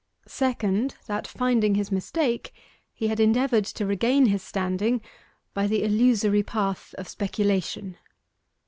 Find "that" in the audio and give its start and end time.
1.05-1.27